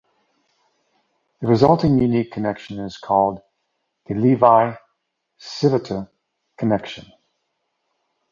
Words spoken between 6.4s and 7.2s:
connection.